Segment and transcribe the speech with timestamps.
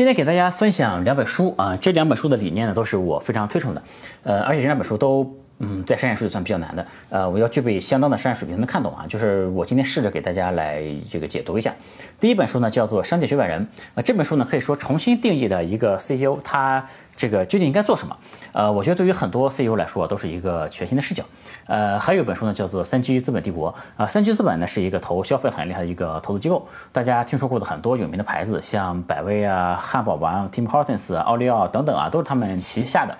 [0.00, 3.82] 今天给大家分享两本书啊，这两本书的理念呢都是我非常推崇的，
[4.22, 5.30] 呃，而且这两本书都
[5.62, 9.04] 嗯在商业书里算比较难的，呃，我要具备相当的商业水平能看懂啊。
[9.06, 11.72] 就是我今天试着给大家来这个解读一下。
[12.18, 13.60] 第一本书呢叫做《商界局外人》，
[13.94, 18.16] 啊，这本书呢可以说重新定义了一个 CEO 他这个究竟应该做什么。
[18.52, 21.22] 呃，我觉得对于很多 CEO 来说都是一个全新的视角。
[21.66, 23.70] 呃，还有一本书呢叫做《三 G 资本帝国》
[24.02, 33.14] 啊，三 G 资本呢是一个投消费很厉害的一个投资机构，大家听说过的很多有名的牌子，像百威啊、汉堡王、Tim Hortons、奥利奥等等啊，都是他们旗下的。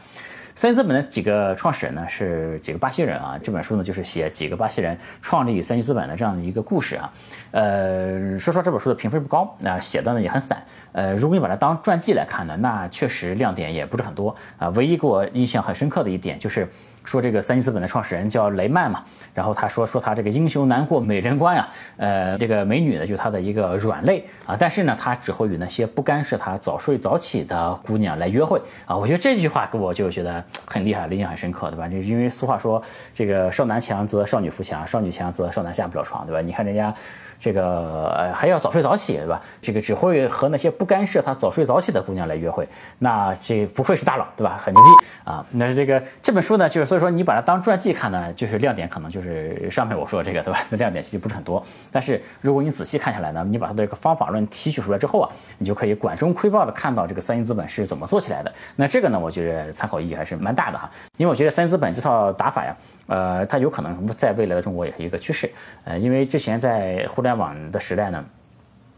[0.69, 7.11] G 资本的几个创始人呢是几个巴西人啊，这本书呢就是写几个巴西人创立三 G 资本的这样的一个故事啊。
[7.53, 10.63] 呃，说实话这本书的评分不高，那写的呢也很散。
[10.93, 14.69] 呃，如果你把它当传记来看呢，那确实亮点也不是很多啊。
[14.71, 16.69] 唯一给我印象很深刻的一点就是
[17.05, 28.97] 说这个三 G 资本的创始人叫雷曼嘛，然后他说说他这个英雄难过美人关啊，呃，这个美女呢就是他的一个软肋啊，但是呢他只会与那些不干涉他早睡早起的姑娘来约会啊。
[28.97, 31.89] 我觉得这句话给我就觉得很厉害，印象很深刻，对吧？
[31.89, 32.83] 就因为俗话说
[33.15, 36.43] 这个少男强则少女扶墙，少女强则少男下不了床，对吧？
[36.43, 36.95] 你看人家。
[37.41, 39.41] 这个还要早睡早起，对吧？
[39.63, 44.59] 这个只会和那些不干涉他早睡早起的姑娘来约会，那这不愧是大佬，对吧？
[44.63, 45.45] 很牛逼啊！
[45.53, 50.61] 那这个这本书呢，就是所以说你把它当传记看呢，就是亮点可能就是上面我说的这个，对吧？
[50.69, 51.65] 那 亮点其实不是很多。
[51.91, 58.53] 但是如果你仔细看下来呢，你把它的这个方法论提取出来之后啊，你就可以管中窥豹的看到这个三星资本是怎么做起来的。
[58.77, 65.51] 那这个呢，我觉得参考意义还是蛮大的哈，因为我觉得三星资本这套打法呀，呃，它有可能在未来的中国也是一个趋势。
[65.85, 68.25] 呃，因为之前在互联联网的时代呢，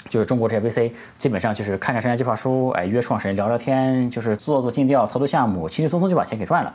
[0.08, 6.74] 就是中国这些 VC 基本上就是看看商业计划书，哎，约创始人聊聊天，就是做做尽调，投投项目，轻轻松松就把钱给赚了。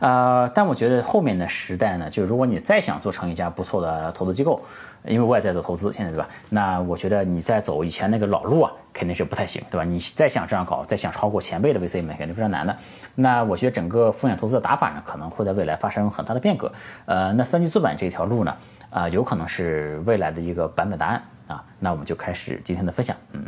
[0.00, 4.60] 呃，但我觉得后面的时代呢，就如果你再想做成一家不错的投资机构，
[5.04, 6.28] 因为我也在做投资，现在对吧？
[6.48, 9.84] 那我觉得你再走以前那个老路啊，肯定是不太行，对吧？
[9.84, 12.76] 你再想这样搞，再想超过前辈的 VC 们，肯定非常难的。
[13.14, 16.70] 那我觉得整个风险投资的打法呢，可能会在未来发生很大的变革。
[17.06, 18.54] 呃，那三级资本这条路呢？
[18.94, 23.16] 啊，有可能是未来的一个版本答案啊，那我们就开始今天的分享。
[23.32, 23.44] 嗯，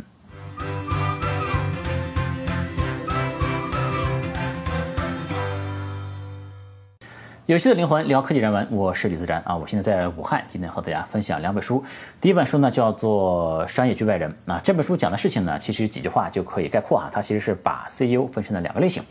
[7.45, 11.81] 有趣的灵魂聊科技人文，我是李自然啊，我现在在武汉，今天和大家分享两本书。
[12.19, 19.01] 第一本书呢叫做《商业局外人》啊，这本书讲的事情呢，其实几句话就可以概括啊，它其实是把 CEO 分成了两个类型。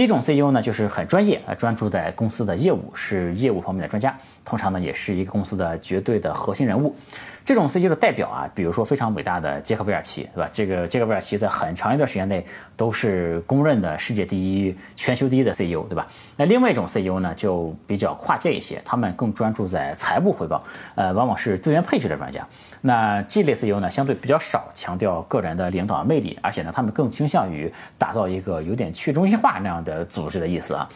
[0.00, 6.96] 第一种 CEO 呢，就是很专业啊，专注在公司的业务，是业务方面的专家，通常呢也是一个公司的绝对的核心人物。
[7.44, 10.48] 这种 CEO 的代表啊，比如说非常伟大的杰克韦尔奇，对吧？
[10.52, 12.44] 这个杰克韦尔奇在很长一段时间内
[12.76, 16.06] 都是公认的世界第一、全球第一的 CEO，对吧？
[16.36, 20.62] 那另外一种 CEO 呢，就比较跨界一些，他们更专注在财务汇报，
[20.94, 22.46] 呃，往往是资源配置的专家。
[22.82, 30.88] 那这类 CEO 呢，相对比较少强调个人的领导魅力，而且呢，他们更倾向于打造一个有点去中心化那样的组织的意思啊。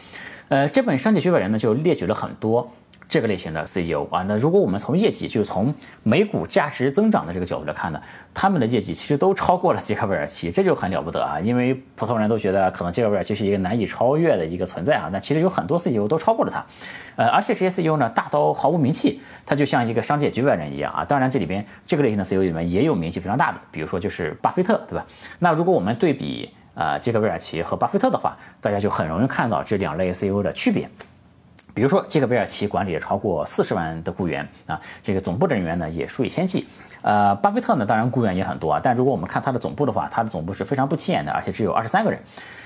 [0.47, 2.71] 呃，这本《商界局外人》呢，就列举了很多。
[3.07, 5.73] 这个类型的 CEO 啊，那如果我们从业绩，就从
[6.03, 8.01] 每股价值增长的这个角度来看呢，
[8.33, 11.39] 他们的业绩其实都超过了 杰克韦尔奇，这就很了不得啊！
[11.39, 16.65] 因为普通人都觉得可能杰克韦尔奇是一个难以超越的一个存在啊，那其实有很多 CEO 都超过了他，
[17.15, 21.05] 呃，而且这些 CEO 呢，大都毫无名气，他就像一个商界局外人一样啊。
[21.05, 25.05] 当然，这里边这个类型的 CEO 里面也有名气非常大的，比如说就是巴菲特，对吧？
[25.39, 30.89] 那如果我们对比呃杰克韦尔奇和巴菲特的话，大家就很容易看到这两类 CEO 的区别。
[31.75, 36.65] 比如说，杰克韦尔奇管理了超过四十万的雇员啊，这个总部的人员呢也数以千计。
[37.01, 42.19] 呃，巴菲特呢，当然雇员也很多啊，但如果我们看他的总部的话，他的总部是非常不起眼的，而且只有二十三个人。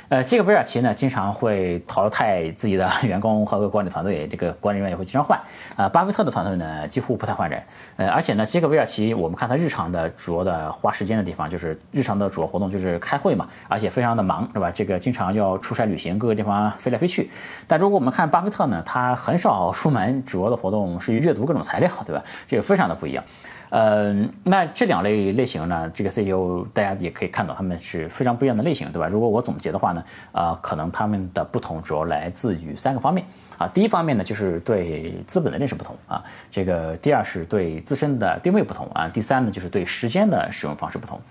[0.09, 5.40] 呃，杰克韦尔奇呢，经常会淘汰自己的员工和管理团队，这个管理人员也会经常换。
[5.76, 7.62] 啊，巴菲特的团队呢，几乎不太换人。
[7.97, 14.72] 呃，而且呢，杰克韦尔奇，我们看他日常的主要的花时间的地方，就是日常的主要活动就是开会嘛，而且非常的忙，是吧？
[14.72, 17.30] 这个经常要出差旅行，各个地方飞来飞去。
[17.68, 22.21] 但如果我们看巴菲特呢，他他很少出门，主要的活动是阅读各种材料，对吧？
[22.45, 23.23] 这个非常的不一样。
[23.69, 29.07] 嗯，那这两类类型呢，这个 CEO 大家也可以看到，他们是非常不一样的类型，对吧？
[29.07, 30.03] 如果我总结的话呢，
[30.34, 33.25] 啊，可能他们的不同主要来自于三个方面
[33.57, 33.67] 啊。
[33.69, 36.22] 第一方面呢，就是对资本的认识不同啊，
[36.52, 41.22] 这个第二是对自身的定位不同啊，第三呢就是对时间的使用方式不同。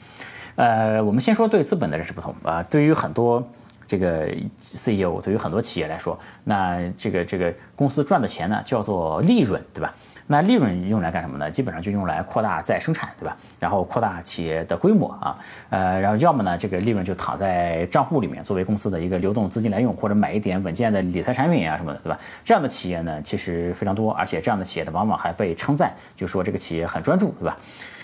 [0.54, 3.46] 呃，我们先说对资本的认识不同啊，对于很多
[3.88, 4.28] 这个
[4.60, 9.92] CEO，对于很多企业来说，那这个这个公司赚的钱呢叫做利润，对吧？
[10.30, 11.50] 那利润用来干什么呢？
[11.50, 13.34] 基本上就用来扩大再生产，对吧？
[13.58, 15.38] 然后扩大企业的规模啊，
[15.70, 22.20] 呃，然后要么呢，这个利润就躺在账户里面，作为公司的一个流动资金来用，或者买一点稳健的理财产品啊什么的，对吧？
[22.44, 27.56] 这样的企业呢，其实非常多，而且这样的企业呢，往往还被称赞，就说这个企业很专注，对吧？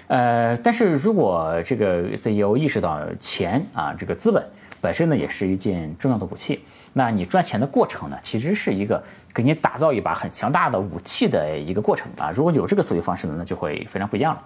[0.06, 4.42] 呃，但是如果这个 CEO 意识到钱啊，这个资本
[4.84, 9.02] 本身呢，也是一件重要的武器，那你赚钱的过程呢，其实是一个
[9.32, 12.30] 给你打造一把很强大的武器的一个过程啊。
[12.30, 14.42] 如果有这个思维方式呢，那就会非常不一样了。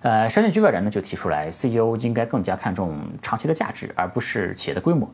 [0.00, 5.06] 呃，商业局外人呢就提出来，CEO 应该更加看重长期的价值，而不是企业的规模。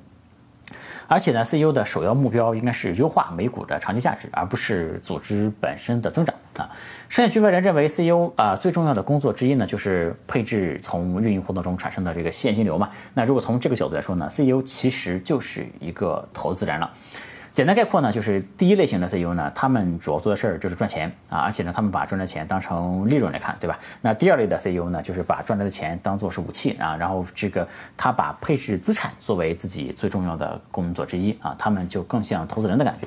[1.11, 6.71] 而且呢，CEO 的首要目标应该是优化美股的长期价值，而不是组织本身的增长啊。
[7.09, 12.89] 商业局外人认为，CEO 啊最重要的工作之一呢，就是配置从运营活动中产生的这个现金流嘛。
[13.13, 16.89] 那如果从这个角度来说呢，CEO 其实就是一个投资人了。
[17.61, 23.79] 简单概括呢，就是第一类型的 CEO 呢，他们主要做的事儿就是赚钱啊，而且呢，他们把赚的钱当成利润来看，对吧？
[24.01, 27.69] 那第二类的 CEO 呢，就是把赚来的钱当做是武器啊，然后这个
[27.99, 33.07] 他把配置资产作为自己最重要的工作之一啊，他们就更像投资人的感觉。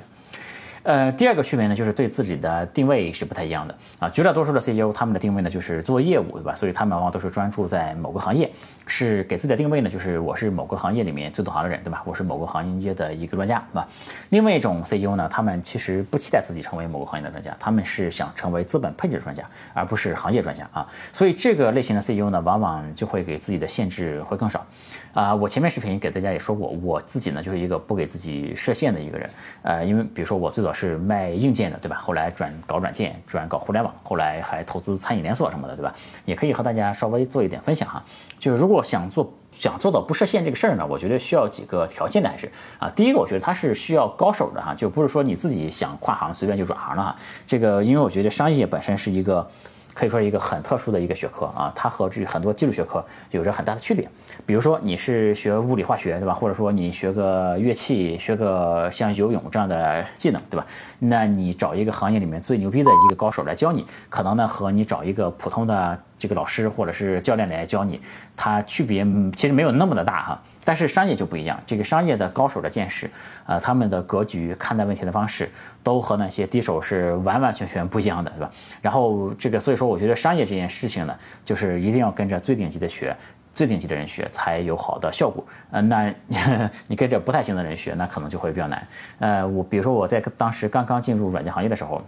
[0.83, 4.09] 呃，第二个区别呢，就是对自己的定位是不太一样的啊。
[4.09, 6.53] 绝大多数的 CEO，他们的定位呢就是做业务，对吧？
[6.55, 8.51] 所以他们往往都是专注在某个行业，
[8.85, 12.03] 是给自己的定位呢，就是我是某个行业里面最懂行的人，对吧？
[12.05, 13.87] 我是某个行业的一个专家，对吧？
[14.29, 19.41] 另外一种 CEO 呢，他们其实不期待自己成为某个行业的专家，他们是想成为资本配置专家，
[19.73, 20.85] 而不是行业专家啊。
[21.13, 24.65] 所以这个类型的 CEO 呢，往往就会给自己的限制会更少
[25.13, 25.33] 啊。
[25.33, 29.29] 我前面视频给大家也说过，我自己呢就是一个不给自己设限的一个人，
[29.61, 30.73] 呃，因为比如说我最早。
[30.73, 31.99] 是卖硬件的，对吧？
[32.01, 35.93] 后来转搞软件，转搞互联网，后来还投资餐饮连锁什么的，对吧？
[36.25, 38.03] 也可以和大家稍微做一点分享哈。
[38.39, 47.15] 就是如果想做想做到不设限这个事儿呢，我觉得需要几个条件的，还是啊，第一个我觉得它是需要高手的哈，就不是说你自己想跨行随便就转行了哈。
[47.45, 49.47] 这个因为我觉得商业本身是一个。
[49.95, 54.09] 可以说是一个很特殊的一个学科啊，它和这很多技术学科有着很大的区别。
[54.45, 56.33] 比如说你是学物理化学，对吧？
[56.33, 60.65] 或者说你学个乐器，学个像游泳这样的技能，对吧？
[60.99, 68.01] 那你找一个行业里面最牛逼的一个高手来教你，可能呢和你找一个普通的这个老师或者是教练来教你，
[68.35, 69.05] 它区别
[69.35, 70.41] 其实没有那么的大哈。
[70.65, 73.09] 但是商业就不一样，这个商业的高手的见识，
[73.45, 75.49] 呃，他们的格局、看待问题的方式，
[75.83, 78.51] 都和那些低手是完完全全不一样的，对吧？
[78.81, 81.13] 然后这个，所以说，我觉得商业这件事情呢，
[81.43, 83.13] 就是一定要跟着最顶级的学，
[83.53, 85.45] 最顶级的人学，才有好的效果。
[85.71, 86.13] 呃，那
[86.87, 88.87] 你跟着不太行的人学，那可能就会比较难。
[89.19, 92.01] 呃，我比如说我在当时刚刚进入软件行业的时候。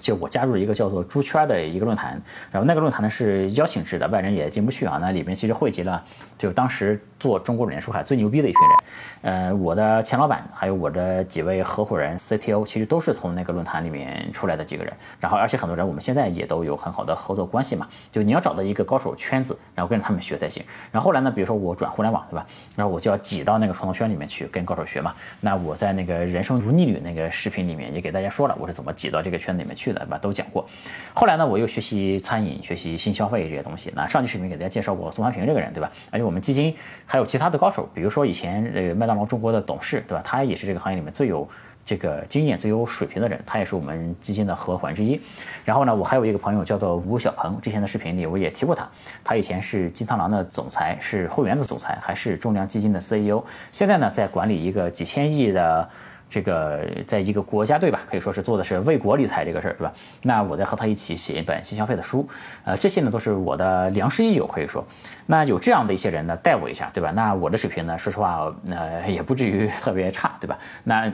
[0.00, 2.20] 就我加入一个叫做“猪圈”的一个论坛，
[2.50, 4.98] 然后那个论坛呢是邀请制的，外人也进不去啊。
[5.00, 6.02] 那里面其实汇集了，
[6.38, 8.78] 就当时做中国软件出海最牛逼的一群人。
[9.22, 14.92] 呃，我的前老板还有我的几位合伙人 CTO，其实都是从那个论坛里面出来的几个人。
[15.20, 17.86] 然后，而且很多人我们现在也都有很好的合作关系嘛。
[18.10, 20.64] 就你要找到一个高手圈子，然后跟着他们学才行。
[20.90, 22.46] 然后后来呢，比如说我转互联网，对吧？
[22.74, 25.14] 然后我就要挤到那个传统圈里面去跟高手学嘛。
[25.42, 30.18] 那我在那个人生如逆旅那个视频里面也给大家说了，我是怎么挤到这个圈子里面去对吧？
[30.18, 30.66] 都讲过。
[31.14, 33.92] 后来呢，我又学习餐饮，学习新消费这些东西。
[33.94, 35.90] 那上期视频给大家介绍过宋凡平这个人，对吧？
[36.10, 36.74] 而且我们基金
[37.06, 40.22] 还有其他的高手，比如说以前这个麦当劳中国的董事，对吧？
[40.24, 41.48] 他也是这个行业里面最有
[41.84, 45.20] 这个经验、最有水平的人，他也是我们基金的合伙人之一。
[45.64, 48.88] 然后呢，我还有一个朋友叫做吴小鹏，之前的视频里我也提过他。
[49.24, 53.42] 他以前是金螳螂的总裁，是汇源的总裁，还是中粮基金的 CEO。
[53.72, 55.88] 现在呢，在管理一个几千亿的。
[56.30, 59.92] 这个在一个国家队吧，可以说是做的是为国理财这个事儿，对吧？
[60.22, 62.26] 那我在和他一起写一本新消费的书，
[62.64, 64.86] 呃，这些呢都是我的良师益友，可以说，
[65.26, 67.10] 那有这样的一些人呢带我一下，对吧？
[67.10, 70.56] 那我的水平呢，说实话，呃，也不至于特别差，对吧？
[70.84, 71.12] 那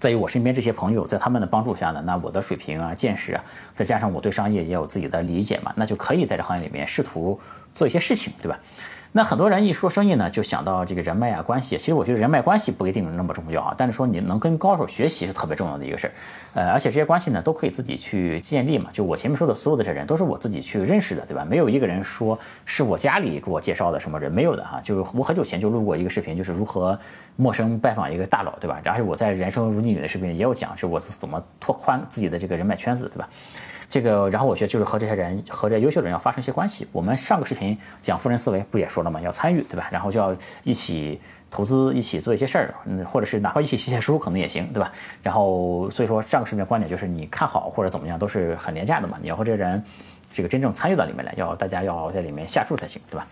[0.00, 7.40] 在于我身边这些朋友，在他们的帮助下呢，那我的水平啊、见识啊，再加上我对商业也有自己的理解嘛，那就可以在这行业里面试图
[7.72, 8.58] 做一些事情，对吧？
[9.16, 11.78] 那很多人一说生意呢，就想到这个人脉啊、关系。
[11.78, 16.12] 其实我觉得人脉关系不一定那么重要啊，但是说你能跟高手学习是特别重要的一个事儿。
[16.54, 18.90] 呃，而且这些关系呢，都可以自己去建立嘛。
[18.92, 21.46] 就我前面说的所有的这人，都是我自己去认识的，对吧？
[21.48, 24.80] 没有一个人说是我家里给我介绍的什么人，没有的哈。
[24.82, 26.98] 就是我很久前就录过一个视频，就是如何
[27.36, 28.80] 陌生拜访一个大佬，对吧？
[28.84, 33.28] 而且我在人生如逆旅的视频也有讲，是我怎么拓宽自己的这个人脉圈子，对吧？
[33.94, 36.84] 这个，然后我觉得就是和这些人，和这优秀的人要发生一些关系。
[36.90, 39.20] 我们上个视频讲富人思维，不也说了吗？
[39.20, 39.86] 要参与，对吧？
[39.88, 44.90] 然后就要一起投资，一起做一些事儿，嗯，或者是哪怕一起写写书，可能也行，对吧？
[45.22, 49.16] 然后所以说上个视频的观点就是，你看好或者怎么样都是很廉价的嘛。
[49.22, 49.80] 你要和这些人，
[50.32, 53.24] 这个真正参与到里面来，要大家要在里面下注才行，对吧？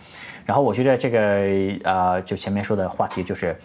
[0.46, 1.20] 然后我觉得这个
[1.82, 3.56] 呃，就前面说的话题就是。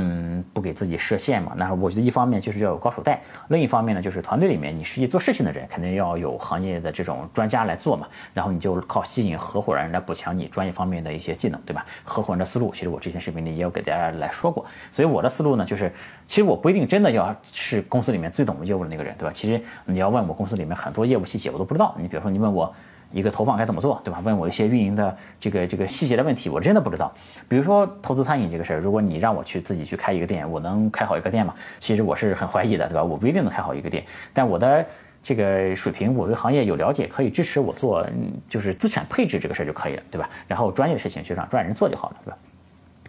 [0.00, 1.52] 嗯，不给自己设限嘛。
[1.56, 8.06] 那我觉得一方面就是要有高手带，另一方面呢，就是团队里面你实际做事情的人肯定要有行业的这种专家来做嘛。
[8.32, 11.84] 然后你就靠吸引合伙人来补强你专业方面的一些技能，对吧？
[12.04, 14.64] 合伙人的思路，其实我之前视频里也有给大家来说过。
[14.90, 15.92] 所以我的思路呢，就是
[16.26, 19.32] 其实我不一定真的要是公司里面最懂业务的那个人，对吧？
[19.34, 21.94] 其实你要问我公司里面很多业务细节我都不知道。
[21.98, 22.72] 你比如说你问我。
[23.12, 24.20] 一个投放该怎么做，对吧？
[24.24, 27.12] 问我一些运营的这个这个细节的问题，我真的不知道。
[27.48, 31.54] 比如说投资餐饮这个事儿，如果你让我去自己去开一个店，我能开好一个店吗？
[31.78, 33.02] 其实我是很怀疑的，对吧？
[33.02, 34.84] 我不一定能开好一个店，但我的
[35.22, 38.06] 这个水平，我对行业有了解，可以支持我做，
[38.46, 40.28] 就是资产配置这个事儿就可以了，对吧？
[40.46, 42.38] 然后专业事情就让专业人做就好了，对吧？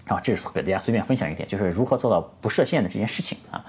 [0.09, 3.63] 啊，这是给大家随便分享一点，就是如何做到不设限的这件事情啊。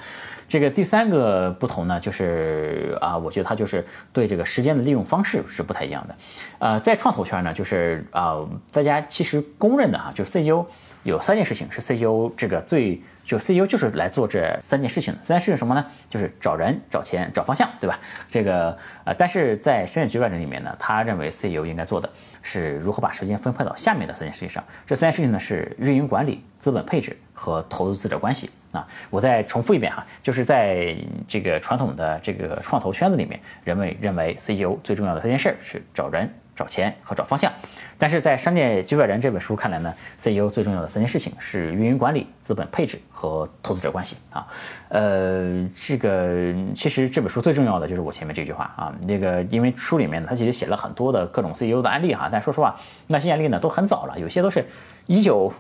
[0.48, 6.14] 这个第三个不同呢，就是啊，我觉得它就是对这个时间的利用方式是不太一样的。
[6.58, 8.36] 呃，在创投圈呢，就是啊，
[8.72, 10.64] 大家其实公认的啊，就是 CEO
[11.04, 13.00] 有三件事情是 CEO 这个最。
[13.30, 15.86] 就 CEO 就是来做这三件事情的，三件事情什么呢？
[16.08, 17.96] 就是找人、找钱、找方向，对吧？
[18.28, 22.10] 这个呃，但是在深圳局外人里面呢，他认为 CEO 应该做的
[22.42, 24.64] 是如何把时间分配到下面的三件事情上。
[24.84, 28.84] 这三件事情呢是运营管理、资本配置和投资者关系啊。
[29.10, 30.96] 我再重复一遍哈，就是在
[31.28, 36.28] 这个传统的这个创投圈子里面，人们认为 CEO 最重要的三件事是找人。
[36.60, 37.50] 找钱和找方向，
[37.96, 44.46] 但是在《商业局外人》这本书看来呢，CEO 最重要的三件事情是运营管理、资本配置和投资者关系啊。
[44.90, 48.94] 呃，这个其实这本书最重要的就是我前面这句话啊。
[49.08, 52.76] 那个因为书里面它，其实写了很多的各种 CEO 的案例哈，但说实话，
[53.06, 54.62] 那些案例呢都很早了，有些都是
[55.06, 55.50] 一九。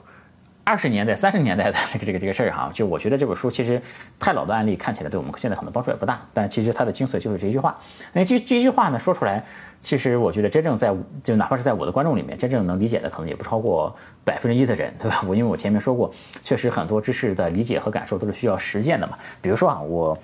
[0.70, 3.82] 二十年代、三十年代的这个这个这个事儿哈，就我觉得这本书其实
[4.20, 7.76] 太老的案例看起来对我们现在可能帮助也不大，但其实它的精髓就是这一句话。
[8.12, 9.44] 那这这一句话呢说出来，
[9.80, 13.92] 其实我觉得真正在就哪怕是在我的观众里面，真正能理解的可能也不超过
[14.24, 15.24] 百分之一的人，对吧？
[15.26, 16.08] 我因为我前面说过，
[16.40, 19.18] 确实很多知识的理解和感受都是需要实践的嘛。
[19.42, 20.16] 比如说啊，我。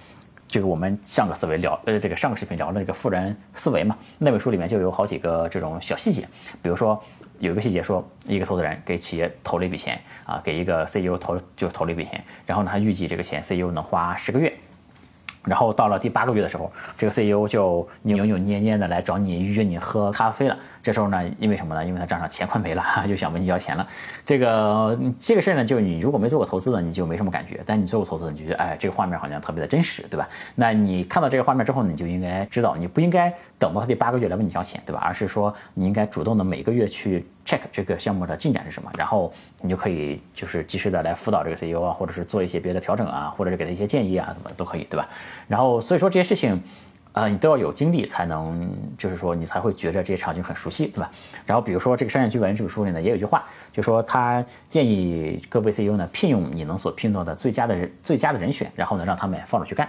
[0.48, 6.26] 这个我们上个思维聊，呃，这个上个视频聊的这个富人思维嘛，那本书里面就有好几个这种小细节，
[6.62, 7.02] 比如说
[7.38, 14.52] 有一个细节说，一个投资人给企业投了一笔钱啊，给一个 CEO 投就投了一笔钱，然后呢，他预计这个钱 CEO 能花十个月。
[15.46, 20.56] 然后到了第八个月的时候，这个 CEO 就扭扭捏捏的来找你约你喝咖啡了。
[20.82, 21.84] 这时候呢，因为什么呢？
[21.84, 23.86] 因为他账上钱快没了， 就想问你要钱了。
[24.24, 30.28] 这个这个事儿呢，就你如果没做过投资的，你就没什么感觉；但你做过投资，你就觉得哎，这个画面好像特别的真实，对吧？
[30.54, 35.00] 那你看到这个画面之后，你就应该知道，你不应该等到他第八个月来问你要钱，对吧？
[35.04, 37.24] 而是说你应该主动的每个月去。
[37.46, 45.08] Check 这个项目的进展是什么，然后你就可以就是及时的来辅导这个 CEO 啊，或者是做一些别的调整啊，或者是给他一些建议啊，怎么都可以，对吧？
[45.46, 46.60] 然后所以说这些事情，
[47.12, 51.10] 呃，你都要有经历才能，就是说你才会觉得这些场景很熟悉，对吧？
[51.46, 59.88] 然后比如说这个商业剧本这本书里呢，也有一句话，就说他建议各位 CEO 呢聘用你能所聘到的最佳的人最佳的人选，然后呢让他们放手去干。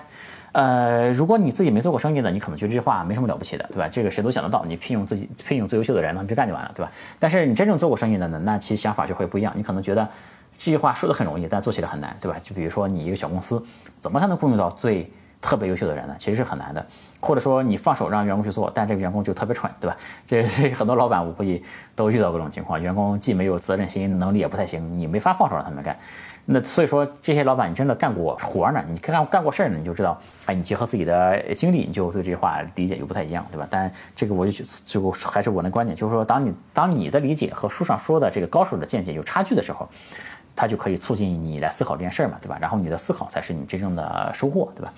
[0.57, 3.87] 呃，如果你自己没做过生意的，你可能觉得这句话没什么了不起的，对吧？
[3.87, 6.91] 这个谁都想得到，你聘用自己聘用最优秀的人，他们就干就完了，对吧？
[7.19, 9.53] 但是你真正做过生意的呢，那其实想法就会不一样。
[9.55, 10.09] 你可能觉得
[10.57, 12.39] 这句话说的很容易，但做起来很难，对吧？
[12.41, 13.63] 就比如说你一个小公司，
[14.01, 15.07] 怎么才能雇佣到最
[15.39, 16.15] 特别优秀的人呢？
[16.17, 16.83] 其实是很难的。
[17.19, 19.95] 或者说你放手让员工去做，但这个员工就特别蠢，对吧？
[20.25, 21.63] 这很多老板我估计
[21.95, 25.95] 都遇到各种情况，员工既没有责任心，能力也不太行，你没法放手让他们干。
[26.49, 28.81] 那所以说，这些老板你真的干过活呢？
[28.89, 29.75] 你干干过事儿呢？
[29.77, 33.67] 你就知道，哎，你结合自己的经历，你就对这句话理解就不太一样，对吧？
[33.69, 39.89] 但这个我就就还是我的观点，就是说，当你当你的理解和书上说的这个高手的见解有差距的时候，
[40.55, 42.57] 它就可以促进你来思考这件事儿嘛，对吧？
[42.61, 44.93] 然后你的思考才是你真正的收获，对吧？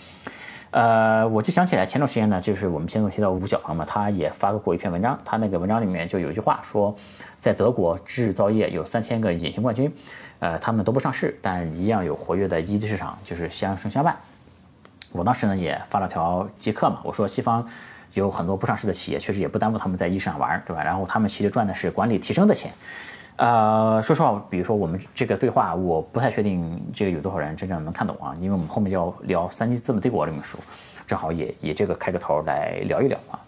[0.71, 6.95] 呃，我就想起来前段时间呢，就是我们前面提到吴小鹏嘛，他也发过一篇文章，他那个文章里面就有一句话说，
[7.39, 9.91] 在德国制造业有三千个隐形冠军。
[10.39, 14.15] 呃，他们都不上市，但一样有活跃的一级市场，就是相生相伴。
[15.11, 17.67] 我当时呢也发了条即刻嘛，我说西方
[18.13, 20.83] 有很多不上市的企业，确实也不耽误他们在一市场玩，对吧？
[20.83, 22.71] 然后他们其实赚的是管理提升的钱。
[23.37, 30.57] 呃，说实话，比如说我们这个对话，我不太确定这个有多少人真正能看懂啊，因为我们后面要聊《三级资本帝国》这本书，
[31.07, 33.39] 正好也也这个开个头来聊一聊啊。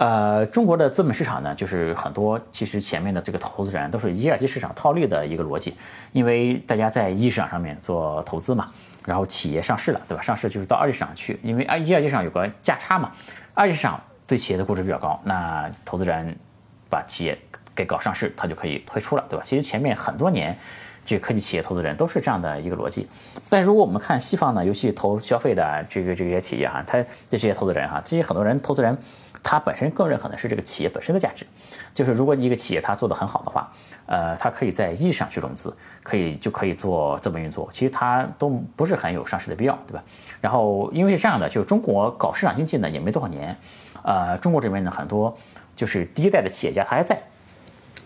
[0.00, 5.76] 呃，中国的资本市场呢，就是很多其实前面的这个投资人都是一二级市场套利的一个逻辑，
[6.12, 8.64] 因为大家在一市场上面做投资嘛，
[9.04, 10.22] 然后企业上市了，对吧？
[10.22, 13.12] 上市就是到二级市场去，因为二一二级市场有个价差嘛，
[13.52, 16.34] 二级市场对企业的估值比较高，那投资人
[16.88, 17.38] 把企业
[17.74, 19.44] 给搞上市，他就可以退出了，对吧？
[19.44, 20.56] 其实前面很多年，
[21.04, 23.06] 这个科技企业投资人都是这样的一个逻辑，
[23.50, 28.96] 但如果我们看西方呢，尤其投消费的这个这些企业哈，他这些投资人哈，这些很多人投资人。
[29.42, 31.46] 他本身更认可的是这个企业本身的价值，
[31.94, 33.72] 就是如果一个企业它做得很好的话，
[34.06, 40.02] 呃，它可以在一上去融资，可以就可以做资本运作，其实它都不是很有上市的必要，对吧？
[40.40, 43.56] 然后因为是这样的，就是中国搞市场经济呢也没多少年，
[44.02, 45.36] 呃，中国这边呢很多
[45.74, 47.20] 就是第一代的企业家他还在，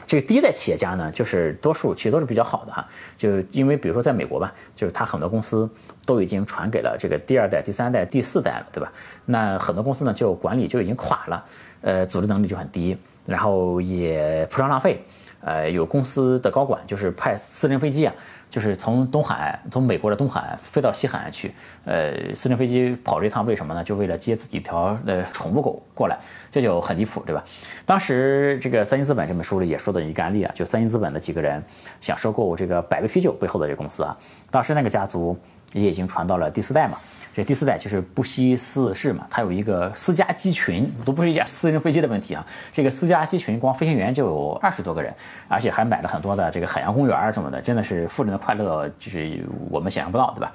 [0.06, 2.86] 这个第一代企业家呢就是多数其实都是比较好的哈，
[3.16, 5.68] 就因为比如说在美国吧，就是他很多公司。
[6.06, 8.92] 都已经传给了这个第二代、第三代、第四代了，对吧？
[9.24, 11.44] 那很多公司呢，就管理就已经垮了，
[11.80, 12.96] 呃，组织能力就很低，
[13.26, 15.02] 然后也铺张浪费。
[15.40, 18.14] 呃，有公司的高管就是派私人飞机啊，
[18.48, 21.52] 就是从东海，从美国的东海飞到西海岸去。
[21.84, 23.84] 呃，私人飞机跑这一趟为什么呢？
[23.84, 26.18] 就为了接自己条呃宠物狗过来，
[26.50, 27.44] 这就很离谱，对吧？
[27.84, 31.62] 当时这个三星资本这本书里也说的一个案例啊，就三星资本的几个人
[32.00, 34.16] 想收购这个百威啤酒背后的这个公司啊，
[34.50, 35.38] 当时那个家族
[35.74, 36.96] 也已经传到了第四代嘛。
[37.34, 42.46] 这第四代就是布希四世嘛，他有一个私家机群，都不是一架私人飞机的问题啊。
[42.72, 45.12] 这个私家机群光飞行员就有二十多个人，
[45.48, 50.52] 而且还买了很多的这个海洋公园什么的，真的是富人的快乐，就是我们想象不到，对吧？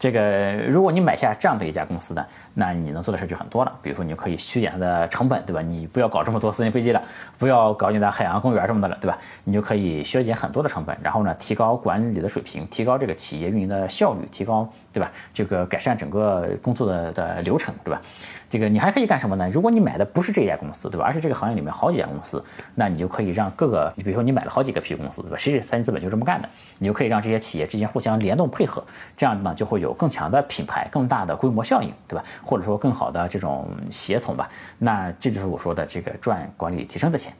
[0.00, 3.72] 这个如果你买下这样的一家公司呢，那你能做的事就很多了。
[3.82, 5.60] 比如说，你就可以削减它的成本，对吧？
[5.60, 7.02] 你不要搞这么多私人飞机了，
[7.38, 9.18] 不要搞你的海洋公园什么的了，对吧？
[9.44, 15.12] 你就可以削减很多的成本，然后呢，提高管理的水平，提高这个企业运营的效率，提高，对吧？
[15.34, 18.00] 这个改善整个工作的的流程，对吧？
[18.50, 19.48] 这个你还可以干什么呢？
[19.48, 21.06] 如果你买的不是这家公司，对吧？
[21.06, 25.36] 而是这个行业里面好几家公司，那你就可以让各个，你比如说你买了好几个 P 公司，对吧？
[25.38, 28.84] 其实三星资本就这么干的，你就可以让这些企业之间互相联动配合，
[29.16, 32.24] 这样呢就会有更强的品牌、更大的规模效应，对吧？
[32.44, 34.50] 或者说更好的这种协同吧。
[34.78, 37.32] 那这就是我说的这个赚管理提升的钱。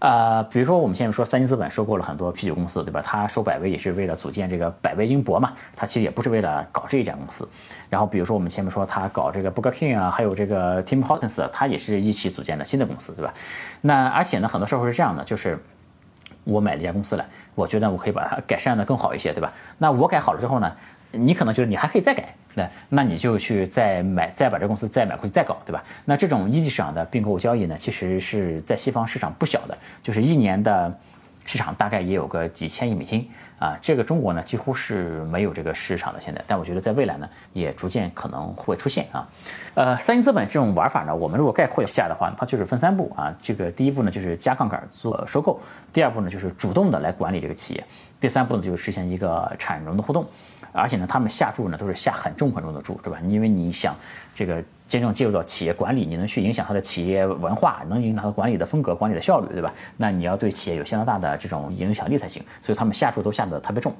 [0.00, 3.02] 呃，比如说我们现在说三星资本收购了很多啤酒公司，对吧？
[3.04, 7.48] 他收百威也是为了组建这个百威英博嘛，他其实也不是为了搞这一家公司。
[7.90, 13.34] 然后比如说我们前面说他搞这个 Burger King 啊，还有这个 Tim Hortons，他也是一起组建了新的公司，对吧？
[13.80, 15.58] 那而且呢，很多时候是这样的，就是
[16.44, 19.52] 我买了一家公司来，我觉得我可以把它改善的更好一些，对吧？
[19.78, 20.72] 那我改好了之后呢？
[21.10, 22.34] 你可能就是你还可以再改，
[22.88, 25.84] 那你就去再买，再把这公司再买回去再搞，对吧？
[26.04, 30.98] 那这种一级市场的并购交易呢，其实是在西方市场不小的，就是一年的
[31.44, 33.78] 市场大概也有个几千亿美金啊。
[33.80, 39.28] 这个中国呢几乎是没有这个市场的现在，但我觉得在未来呢也逐渐可能会出现啊。
[39.74, 43.34] 呃，三星资本这种玩法呢，我们如果概括一下的话，它就是分三步啊。
[43.40, 45.60] 这个第一步呢就是加杠杆做收购，
[45.92, 47.84] 第二步呢就是主动的来管理这个企业，
[48.20, 50.26] 第三步呢就是实现一个产融的互动。
[50.70, 53.18] 而且呢，他们下注呢都是下很重很重的注，对吧？
[53.26, 53.96] 因为你想
[54.34, 59.72] 这个真正介入到企业管理，你能去影响他的企业文化，能影响他管理的风格、管理的效率，对吧？
[59.96, 62.42] 那你要对企业有相当大的这种影响力才行。
[62.62, 63.94] 所以他们下注都下得特别重，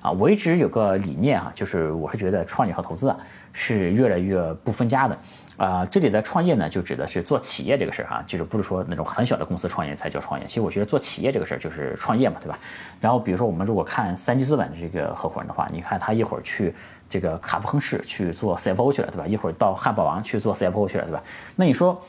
[0.00, 3.16] 啊，我一直有个理念哈，就是我是觉得创业和投资啊
[3.52, 5.16] 是越来越不分家的。
[5.58, 10.46] 啊，这里的创业呢，就指的是做企业这个事儿哈，就是不是说那种很小的公司创业才叫创业。
[10.46, 12.58] 其实我觉得做企业这个事儿就是创业嘛，对吧？
[13.00, 16.74] 然后比如说我们如果看三级资本的这个合伙人的话，你看他一会儿去
[17.12, 19.26] 这个卡夫亨氏去做 CFO 去了，对吧？
[19.26, 21.22] 一会儿到汉堡王去做 CFO 去了，对吧？
[21.54, 22.00] 那你说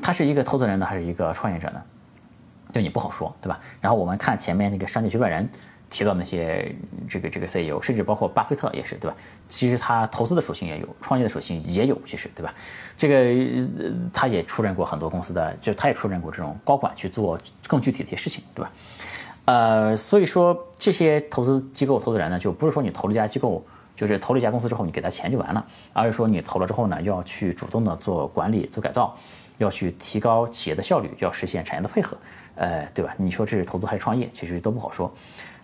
[0.00, 1.82] 他是一个投资人呢，还是一个创业者呢？
[2.72, 3.58] 就你不好说，对吧？
[3.80, 5.48] 然后我们看前面那个商界局外人。
[5.90, 6.74] 提到那些
[7.08, 9.16] 这个这个 CEO，甚至包括巴菲特也是，对吧？
[9.48, 12.52] 其实他投资的属性也有，创业的属性也有，其实对吧？
[12.98, 13.64] 这个
[14.12, 17.38] 他也出任过很多公司的，就他也出任过这种高管去做
[17.68, 18.72] 更具体的一些事情，对吧？
[19.44, 23.64] 呃，所以说这些投资机构投资人呢，就不是说你投了一家机构，
[23.96, 29.16] 就是投了一家公司之后你给他钱就完了，而是说你投了之后呢，要去主动的做管理、做改造，
[29.58, 32.16] 要去提高企业的效率，要实现产业的配合，
[32.56, 33.14] 呃，对吧？
[33.16, 35.12] 你说这是投资还是创业，其实都不好说。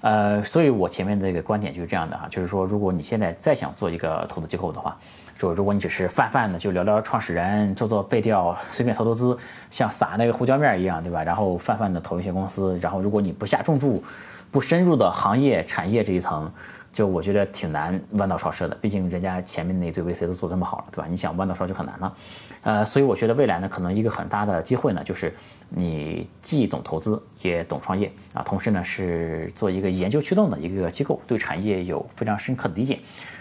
[0.02, 4.96] 呃，所以我前面这个观点就是这样的哈，就是说，如果你现在再想做一个投资机构的话，
[5.38, 9.36] 就如果你只是泛泛的就聊聊创始人，做做背调，随便投投资，
[9.70, 11.22] 像撒那个胡椒面一样，对吧？
[11.22, 14.02] 然后泛泛的投一些公司，然后如果你不下重注，
[14.50, 16.50] 不深入的行业产业这一层。
[16.92, 21.06] 就我觉得挺难弯道超车的，毕竟人家前面那堆 VC 都做这么好了，对吧？
[21.08, 22.16] 你想弯道超车就很难了，
[22.62, 25.32] 呃，所以我觉得未来呢，可能一个很大的机会呢，就是
[25.68, 32.98] 你既懂投资也懂创业啊，同时呢是做一个研究驱动的一个机构，对产业有非常深刻的理解，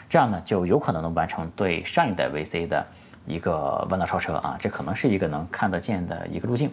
[0.08, 2.86] 这样呢就有可能能完成对上一代 VC 的
[3.26, 6.70] 一个弯道超车啊，这可能是一个能看得见的一个路径。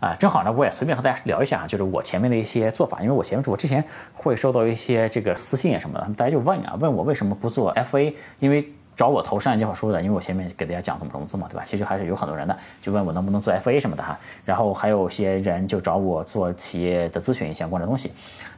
[0.00, 3.84] 啊，正好呢，我也随便和大家聊一下啊，就是我前面的一些做法，因为我前面我之前
[4.14, 11.64] 会收到一些这个私信啊什么的，大家就问啊，问我为什么不做 FA，因为找我投商业计划书的，因为我前面给大家讲怎么融资嘛，对吧？
[11.64, 18.12] 其实还是有很多人的，就问我能不能做 FA 什么的哈，然后还有些人就找我做企业的咨询相关的东西，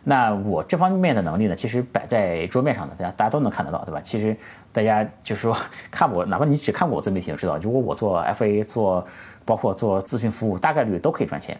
[0.05, 4.00] 那我这方面的能力呢，其实摆在桌面上的，大家大家都能看得到，对吧？
[4.05, 4.37] 其实
[4.74, 5.57] 大家就是说
[5.90, 9.07] 看我，哪怕你只看过我自媒体就知道，如果我做 FA 做。
[9.44, 11.59] 包括做咨询服务，大概率都可以赚钱，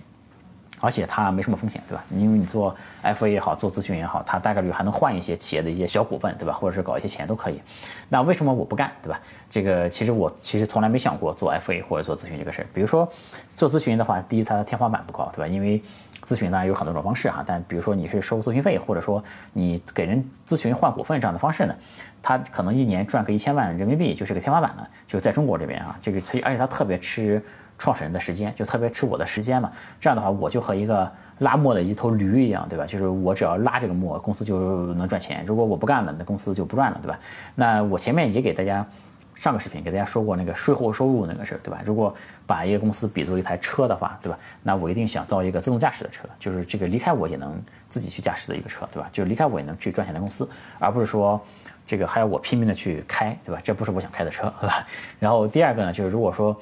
[0.81, 2.05] 而且它没什么风险，对吧？
[2.11, 6.55] 因为你做 FA 也好，做咨询也好，它大概率还能换一些企业的一些小股份，对吧？
[6.55, 7.61] 或者是搞一些钱都可以。
[8.09, 9.21] 那为什么我不干，对吧？
[9.51, 12.67] 这个其实我其实从来没想过做 FA 或者做咨询这个事儿。
[12.73, 13.07] 比如说
[13.55, 15.47] 做咨询的话，第一它的天花板不高，对吧？
[15.47, 15.83] 因为
[16.25, 21.75] 咨询呢有很多种方式哈，但比如说你是收咨询费，或者说你给人咨询换股份这样的方式呢，
[22.23, 27.43] 它可能一年赚个一千万人民币就是个天花板了，就在中国这边啊，这个它而且它特别吃。
[27.81, 29.73] 创始人的时间，就特别吃我的时间嘛。
[29.99, 32.85] 这样的话，我就和一个拉磨的一头驴一样，对吧？
[32.85, 37.19] 就是我只要拉这个磨，公司就能赚钱；如果我不干了，那公司就不赚了，对吧？
[37.55, 38.87] 那我前面也给大家。
[39.33, 41.81] 上个视频给大家说过那个税后收入那个事儿，对吧？
[41.83, 42.15] 如果
[42.47, 44.39] 把一个公司比作一台车的话，对吧？
[44.63, 49.09] 那我一定想造一个自动驾驶的车，就是这个离开我也能自己去驾驶的一个车，对吧？
[49.11, 50.47] 就是离开我也能去赚钱的公司，
[50.79, 51.41] 而不是说
[51.87, 53.59] 这个还要我拼命的去开，对吧？
[53.65, 54.87] 这不是我想开的车， 对吧？
[55.19, 56.55] 然后第二个呢，就是如果说。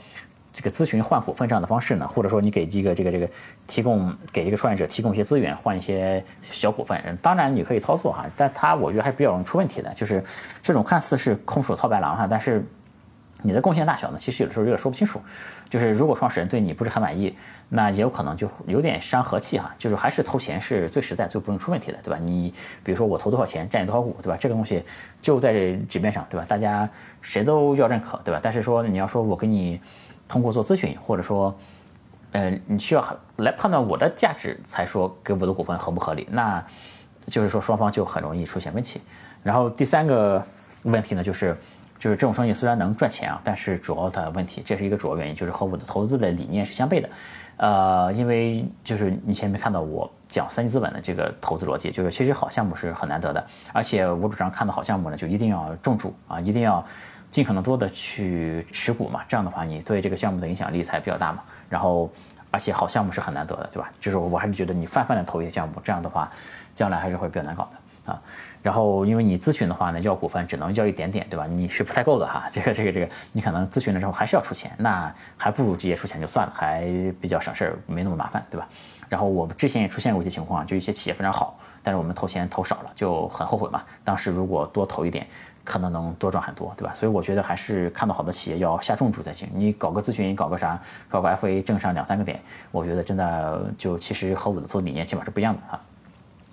[0.52, 3.28] 这个咨询换股份这样的方式呢，或者说你给这个这个这个
[3.66, 10.22] 提供给这个创业者提供一些资源，换一些小股份，当然你可以操作哈，但它我觉得还是比较容易出问题的，就是
[10.62, 12.64] 这种看似是空手套白狼哈，但是
[13.42, 15.20] 你的贡献大小呢，其实有的时候有点说不清楚。
[15.68, 17.36] 就是如果创始人对你不是很满意，
[17.68, 19.74] 那也有可能就有点伤和气哈。
[19.76, 22.18] 就是还是投钱是最实在、最不容易出问题的，对吧？
[22.18, 24.36] 你比如说我投多少钱，占你多少股，对吧？
[24.40, 24.82] 这个东西
[25.20, 25.52] 就在
[25.86, 26.46] 纸面上，对吧？
[26.48, 26.88] 大家
[27.20, 28.40] 谁都要认可，对吧？
[28.42, 29.78] 但是说你要说我给你。
[30.28, 31.56] 通过做咨询，或者说，
[32.32, 33.02] 呃，你需要
[33.36, 36.62] 来判断我的价值，才说给我的股份合不合理，那
[37.26, 39.00] 就是说双方就很容易出现问题。
[39.42, 40.44] 然后第三个
[40.82, 41.56] 问题呢，就是
[41.98, 47.08] 就是这种生意虽然能赚钱啊，但是主要的问题，这是一个主要原因，就是和我的投资的理念是相悖的。
[47.56, 56.84] 呃，因为就是你前面看到我讲三级资本的这个投资逻辑，就是其实好项目是很难得的，而且我主张看到好项目呢，就一定要重注啊，一定要。
[57.30, 61.42] 尽可能多的去持股嘛，这样的话你对这个项目的影响力才比较大嘛。
[61.68, 62.10] 然后，
[62.50, 63.90] 而且好项目是很难得的，对吧？
[64.00, 66.30] 就是我还是觉得你泛泛的投一些项目，这样的话，
[66.74, 68.22] 将来还是会比较难搞的啊。
[68.62, 71.46] 然后，因为你咨询的话呢，要股份只能要一点点，对吧？
[71.46, 72.48] 你是不太够的哈。
[72.50, 76.86] 这 个这个这个，你可能咨询了之后还是要出钱，那还不如直接出钱就算了，还
[77.20, 78.66] 比较省事儿，没那么麻烦，对吧？
[79.10, 83.82] 然后我们之前也出现过一些情况，就一些企业非常好，但是我们投钱投少了，就很后悔嘛。
[84.02, 85.26] 当时如果多投一点。
[85.68, 86.94] 可能能多赚很多，对吧？
[86.94, 89.46] 所以我觉得还是看到好的企业要下重注才行。
[89.52, 95.78] 你搞个咨询，搞个啥，搞个 FA 挣上两三个点，我觉得真的就其实和我的做理念起码是不一样的啊。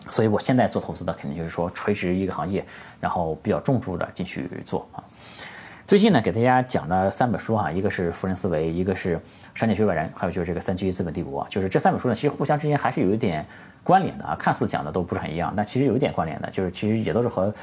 [0.09, 2.65] 所以我现在做投资的肯定就是说垂直一个行业，
[2.99, 5.01] 然后比较重注的进去做啊。
[5.87, 9.15] 最近呢，给大家讲了三本书哈，一个是《富人思维》，一个是
[9.53, 11.45] 《商界局外人》，还有就是这个《三 G 资本帝国》。
[11.47, 13.45] 就是这三本书呢，其实互相之间还是有一点
[13.81, 14.35] 关联的啊。
[14.37, 17.53] 看似讲的都不是很一样，但其实有一点关联的，就是其实也都是和。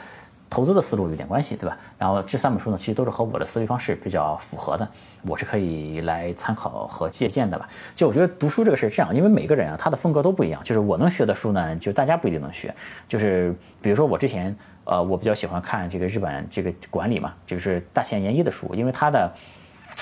[0.52, 1.74] 投资的思路有点关系，对吧？
[1.98, 4.86] 然后这三本书呢，其实都是和我的思维方式比较符合的，
[5.26, 7.66] 我是可以来参考和借鉴的吧。
[7.94, 10.62] 就我觉得读书这个事这样，因为每个人啊，他的风格都不一样。
[10.62, 12.74] 就是我能学的书呢，就大家不一定能学。
[13.08, 19.32] 就是比如说我之前，呃，我比较喜欢看这个日本这个管理嘛，就是大前研一的书，因为他的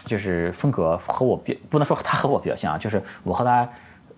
[0.04, 3.68] 就是风格和我比，不能说他和我比较像，就是我和他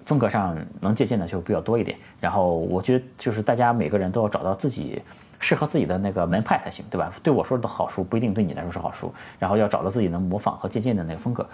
[0.07, 1.99] 风格上能借鉴的就比较多一点。
[2.19, 5.03] 然后我觉得就是大家每个人都要找到自己。
[5.43, 7.13] 适合自己的那个门派才行，对吧？
[7.21, 11.45] 对我说的好书不一定对你来说是好书，然后要找到自己能模仿和借鉴的那个风格。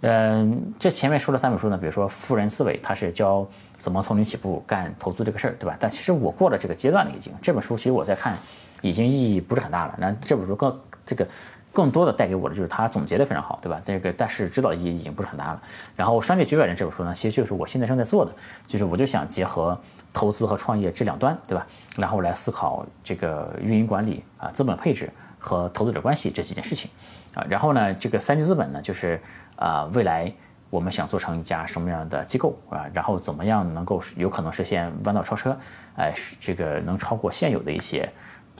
[0.00, 5.76] 嗯，这前面说了三本书呢，比如说《富人思维》，它是教怎么从零起步干投资这个事儿，对吧？
[5.78, 8.34] 但其实我过了这个阶段了，已经这本书其实我在看，
[8.80, 9.94] 已经意义不是很大了。
[9.98, 11.26] 那这本书更这个
[11.72, 13.80] 更多的带给我的就是它总结的非常好，对吧？
[13.84, 15.62] 这个但是指导意义已经不是很大了。
[15.96, 18.32] 然后《商业局外人》这本书呢，其实就是我现在正在做的，
[18.66, 19.78] 就是我就想结合。
[20.10, 21.66] 投资和创业这两端，对吧？
[21.94, 26.90] 然后来思考这个运营管理啊、资本配置和投资者关系这几件事情
[27.34, 27.44] 啊。
[27.46, 29.20] 然后呢，这个三级资本呢，就是
[29.56, 30.32] 啊，未来
[30.70, 32.86] 我们想做成一家什么样的机构啊？
[32.94, 35.56] 然后怎么样能够有可能实现弯道超车？
[35.96, 38.10] 哎，这个能超过现有的一些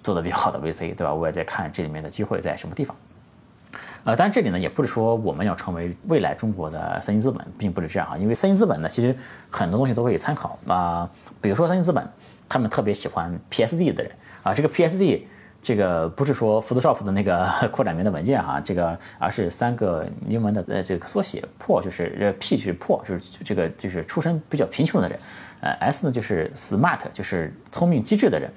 [0.08, 1.12] 做的比较好的 VC，对吧？
[1.12, 2.96] 我也在看这里面的机会在什么地方。
[4.04, 8.16] 呃，当然这里呢也不是说我们要成为未来中国的三星资本，并不是这样啊。
[8.16, 9.14] 因为三星资本呢，其实
[9.50, 11.06] 很多东西都可以参考啊。
[11.42, 12.08] 比如说三星资本，
[12.48, 14.10] 他们特别喜欢 PSD 的人
[14.42, 14.54] 啊。
[14.54, 15.24] 这个 PSD，
[15.62, 25.18] 这个不是说 Photoshop 的那个 扩展名的文件哈，这个而是三个英文的呃这个缩写，Poor 就是呃 P 是 Poor 就是这个就是出身比较贫穷的人，
[25.60, 28.50] 呃 S 呢就是 Smart 就是聪明机智的人。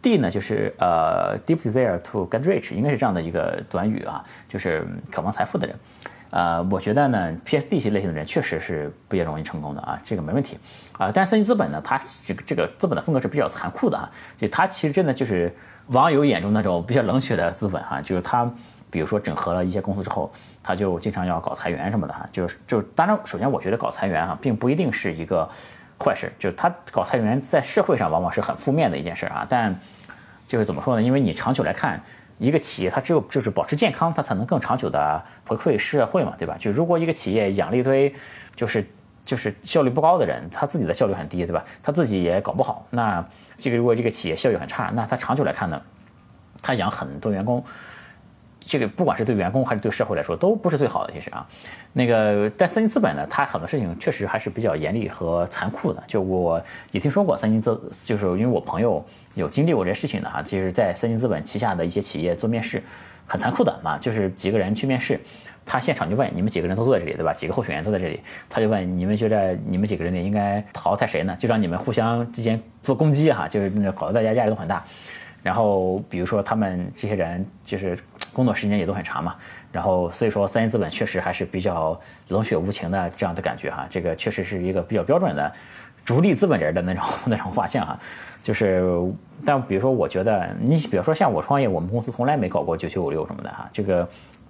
[0.00, 5.76] D 呢，就是呃，deep desire to get rich，应该是这样的一个短语啊，就是渴望财富的人。
[6.30, 10.56] 呃，我觉得呢，PSD 型类型的人确实是比较容易成功的啊，这个没问题
[10.92, 11.10] 啊。
[11.12, 15.52] 但是三星资本呢，它这个这个资本的风格是比较残酷的啊，就它其实真的就是
[15.88, 18.48] 网友眼中那种比较冷血的资本哈，就是它
[18.90, 20.30] 比如说整合了一些公司之后，
[20.62, 25.48] 他就经常要搞裁员什么的哈，就是就当然，首先我觉得搞裁员啊，并不一定是一个。
[25.98, 29.46] 坏事就是他搞裁员，在社会上往往是很负面的一件事啊。
[29.48, 29.74] 但
[30.46, 31.02] 就是怎么说呢？
[31.02, 32.00] 因为你长久来看，
[32.38, 36.56] 一个企业它只有就是保持健康，它才能更长久的回馈社会嘛，对吧？
[36.58, 38.14] 就如果一个企业养了一堆
[38.54, 38.86] 就是
[39.24, 41.64] 就是效率不高的人，他自己的效率很低，对吧？
[41.82, 43.22] 他自己也搞不好，那
[43.58, 45.82] 这个如果这个企业效益很差，那他长久来看呢，
[46.62, 47.62] 他养很多员工
[48.68, 51.12] 这个不管是对员工还是对社会来说，都不是最好的。
[51.14, 51.48] 其实啊，
[51.94, 56.02] 那个但三金资本呢，它很多事情确实还是比较严厉和残酷的。
[56.06, 59.02] 就我也听说过三金资，就是因为我朋友
[59.34, 62.82] 有经历过这事情的哈，就是在三金资本旗下的一些企业做面试，
[63.26, 65.18] 很残酷的啊，就是几个人去面试。
[65.64, 67.32] 他现场就问你们几个人都坐在这里，对吧？
[67.32, 71.36] 几个候选人都在这里，他就问你们觉得你们几个人里应该淘汰谁呢？
[71.38, 74.82] 就让你们互相之间做攻击哈，就是那搞得大家压力都很大。
[75.42, 77.98] 然后比如说他们这些人就是
[78.32, 79.34] 工作时间也都很长嘛，
[79.72, 81.98] 然后所以说三一资本确实还是比较
[82.28, 85.52] 冷血无情的这样的感觉哈，这个确实是一个比较标准的
[86.04, 87.98] 逐利资本人的那种 那种画像哈。
[88.42, 88.82] 就是
[89.44, 94.08] 但比如说我觉得你比如说像我创业，我们公司从来没搞过九九五六什么的哈，这个。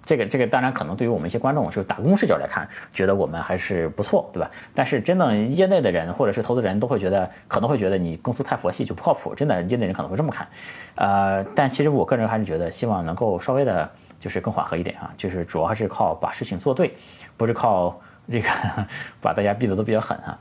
[0.09, 4.49] 这个这个当然可能对于我们一些观众就是打工视角来看，觉得我们还是不错，对吧？
[4.73, 10.47] 但是真的业内的人或者是投资人都会觉得，可能会觉得你公司太佛系就不靠谱，真的业内人可能会这么看。
[10.95, 13.87] 呃，但其实我个人还是觉得，希望能够稍微的，
[14.19, 16.91] 就是更缓和一点啊，就是主要还是靠把事情做对，
[17.37, 18.49] 不是靠这个
[19.21, 20.39] 把大家逼得都比较狠啊。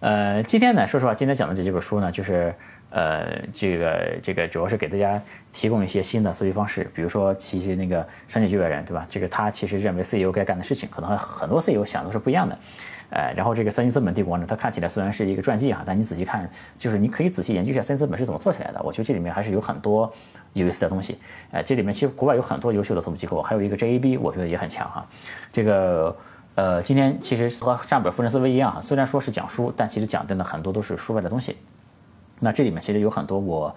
[0.00, 2.54] 呃，今天呢，说实话，今天讲的这几本书呢，就是。
[2.90, 5.20] 呃，这个这个主要是给大家
[5.52, 9.06] 提供一些新的思维方式，比如说，其实那个商界局外人，对吧？
[9.08, 12.58] 这个他其实认为 CEO 该干的事情，可能很多 CEO 想的是不一样的。
[13.10, 18.80] 呃，然后这个三星资本帝国呢，它看起来虽然是一个传记哈，但你仔细看，就是你可以仔细研究一下三星资本是怎么做起来的。
[18.82, 20.12] 我觉得这里面还是有很多
[20.52, 21.18] 有意思的东西。
[21.50, 25.04] 呃，这里面其实国外有很多优秀的投资机构，还有一个 JAB，我觉得也很强哈。
[25.52, 26.16] 这个
[26.54, 31.56] 呃，今天其实和上本《富人思维》一样啊，虽然说是讲书，但其实讲的呢很多都是书外的东西。
[32.40, 33.72] 那这里面其实有很多我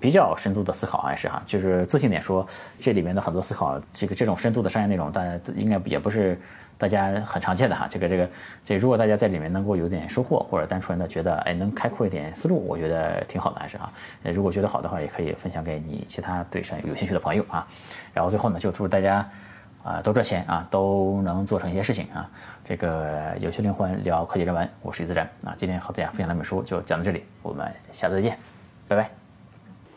[0.00, 2.46] 比较深度的思考，还是哈，就是自信点说，
[2.78, 6.38] 这里面的很多思考，这个这种深度的商业内容，大家应该也不是
[6.76, 7.86] 大家很常见的哈。
[7.88, 8.28] 这个这个
[8.64, 13.90] 这，如果大家在里面能够有点收获，或者单纯的觉得哎能开阔一点思路，我觉得挺好的，还是哈。
[14.22, 17.66] 如果觉得好的话，也可以分享给你其他对商业有兴趣的朋友啊。
[18.12, 19.26] 然后最后呢，就祝大家
[19.82, 22.28] 啊都赚钱啊，都能做成一些事情啊。
[22.68, 25.54] 这个有趣灵魂聊科技人文，我是李自然啊。
[25.56, 28.36] 今天和大家分享两本书，就讲到这里，我们下次再见，
[28.88, 29.08] 拜拜。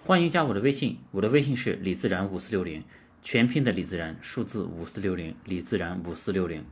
[0.06, 2.84] 欢迎加我的微信，我的微信是李自然五四六零，
[3.24, 6.64] 全拼的李自然，数字五四六零，李自然五四六零。